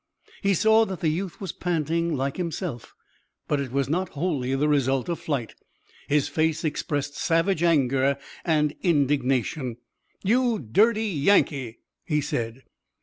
He 0.41 0.55
saw 0.55 0.83
that 0.85 1.01
the 1.01 1.09
youth 1.09 1.39
was 1.39 1.51
panting 1.51 2.15
like 2.17 2.37
himself, 2.37 2.95
but 3.47 3.59
it 3.59 3.71
was 3.71 3.87
not 3.87 4.09
wholly 4.17 4.55
the 4.55 4.67
result 4.67 5.07
of 5.09 5.19
flight. 5.19 5.53
His 6.07 6.27
face 6.27 6.63
expressed 6.63 7.13
savage 7.15 7.61
anger 7.61 8.17
and 8.43 8.73
indignation. 8.81 9.77
"You 10.23 10.57
dirty 10.57 11.05
Yankee!" 11.05 11.81
he 12.03 12.19
said. 12.19 12.63